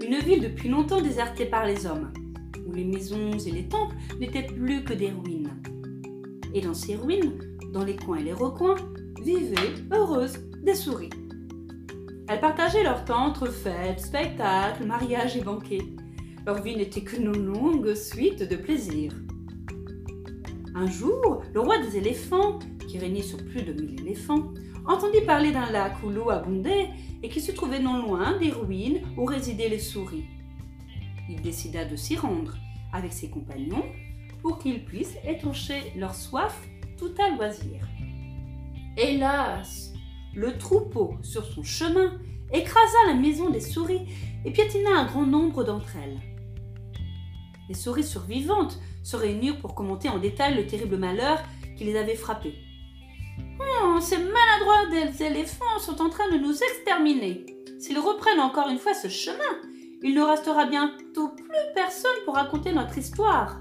[0.00, 2.12] une ville depuis longtemps désertée par les hommes,
[2.66, 5.50] où les maisons et les temples n'étaient plus que des ruines.
[6.54, 7.38] Et dans ces ruines,
[7.72, 8.76] dans les coins et les recoins,
[9.22, 11.10] vivaient, heureuses, des souris.
[12.28, 15.86] Elles partageaient leur temps entre fêtes, spectacles, mariages et banquets.
[16.46, 19.14] Leur vie n'était qu'une longue suite de plaisirs.
[20.74, 24.52] Un jour, le roi des éléphants, qui régnait sur plus de mille éléphants,
[24.86, 26.88] entendit parler d'un lac où l'eau abondait
[27.22, 30.24] et qui se trouvait non loin des ruines où résidaient les souris.
[31.28, 32.56] Il décida de s'y rendre
[32.92, 33.84] avec ses compagnons
[34.42, 37.86] pour qu'ils puissent étancher leur soif tout à loisir.
[38.96, 39.92] Hélas,
[40.34, 42.18] le troupeau, sur son chemin,
[42.52, 44.06] écrasa la maison des souris
[44.44, 46.18] et piétina un grand nombre d'entre elles.
[47.68, 51.38] Les souris survivantes se réunirent pour commenter en détail le terrible malheur
[51.76, 52.54] qui les avait frappées.
[53.60, 57.46] Oh, ces maladroits des éléphants sont en train de nous exterminer.
[57.78, 59.60] S'ils reprennent encore une fois ce chemin,
[60.02, 63.60] il ne restera bientôt plus personne pour raconter notre histoire.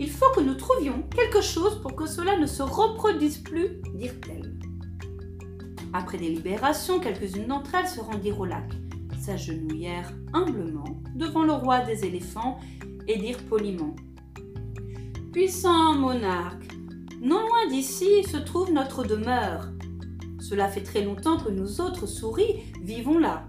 [0.00, 4.54] Il faut que nous trouvions quelque chose pour que cela ne se reproduise plus, dirent-elles.
[5.92, 8.70] Après délibération, quelques-unes d'entre elles se rendirent au lac,
[9.18, 12.60] s'agenouillèrent humblement devant le roi des éléphants
[13.08, 13.96] et dirent poliment
[15.32, 16.67] Puissant monarque,
[17.20, 19.68] non loin d'ici se trouve notre demeure.
[20.40, 23.44] Cela fait très longtemps que nous autres souris vivons là.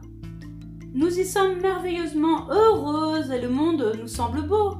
[0.93, 4.73] Nous y sommes merveilleusement heureuses et le monde nous semble beau.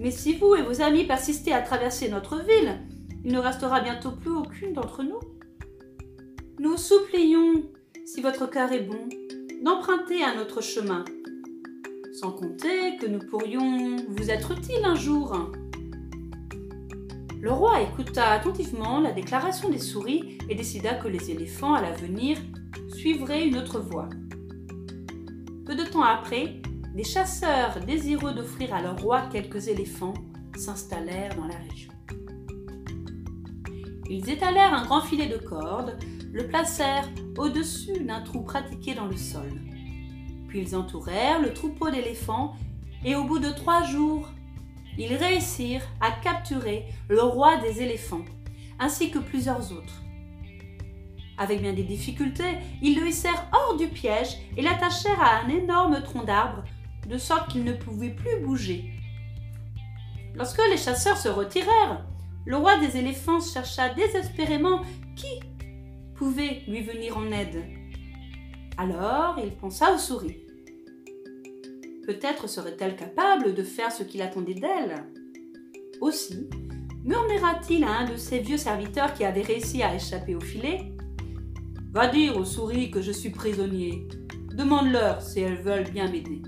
[0.00, 2.80] Mais si vous et vos amis persistez à traverser notre ville,
[3.24, 5.20] il ne restera bientôt plus aucune d'entre nous.
[6.58, 7.64] Nous supplions,
[8.06, 9.08] si votre cœur est bon,
[9.62, 11.04] d'emprunter un autre chemin,
[12.18, 15.50] sans compter que nous pourrions vous être utiles un jour.
[17.38, 22.38] Le roi écouta attentivement la déclaration des souris et décida que les éléphants à l'avenir
[22.88, 24.08] suivraient une autre voie.
[25.66, 26.60] Peu de temps après,
[26.94, 30.14] des chasseurs désireux d'offrir à leur roi quelques éléphants
[30.56, 31.92] s'installèrent dans la région.
[34.08, 35.98] Ils étalèrent un grand filet de corde,
[36.32, 39.60] le placèrent au-dessus d'un trou pratiqué dans le sol.
[40.48, 42.54] Puis ils entourèrent le troupeau d'éléphants
[43.04, 44.28] et au bout de trois jours,
[44.98, 48.24] ils réussirent à capturer le roi des éléphants,
[48.78, 50.02] ainsi que plusieurs autres.
[51.38, 56.02] Avec bien des difficultés, ils le hissèrent hors du piège et l'attachèrent à un énorme
[56.02, 56.64] tronc d'arbre
[57.06, 58.90] de sorte qu'il ne pouvait plus bouger.
[60.34, 62.04] Lorsque les chasseurs se retirèrent,
[62.44, 64.82] le roi des éléphants chercha désespérément
[65.14, 65.40] qui
[66.14, 67.64] pouvait lui venir en aide.
[68.78, 70.45] Alors il pensa aux souris.
[72.06, 75.04] Peut-être serait-elle capable de faire ce qu'il attendait d'elle.
[76.00, 76.48] Aussi,
[77.02, 80.92] murmura-t-il à un de ses vieux serviteurs qui avait réussi à échapper au filet
[81.92, 84.06] Va dire aux souris que je suis prisonnier.
[84.54, 86.42] Demande-leur si elles veulent bien m'aider.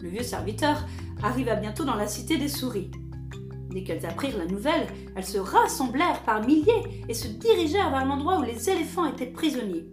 [0.00, 0.86] Le vieux serviteur
[1.20, 2.92] arriva bientôt dans la cité des souris.
[3.70, 8.38] Dès qu'elles apprirent la nouvelle, elles se rassemblèrent par milliers et se dirigèrent vers l'endroit
[8.38, 9.90] où les éléphants étaient prisonniers.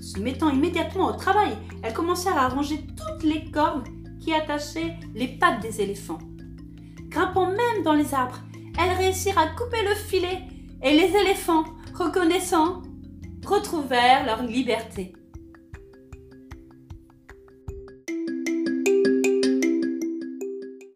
[0.00, 2.80] Se mettant immédiatement au travail, elles commencèrent à arranger
[3.22, 3.88] les cordes
[4.20, 6.18] qui attachaient les pattes des éléphants.
[7.08, 8.40] Grimpant même dans les arbres,
[8.78, 10.40] elles réussirent à couper le filet
[10.82, 11.64] et les éléphants,
[11.94, 12.82] reconnaissant,
[13.44, 15.12] retrouvèrent leur liberté.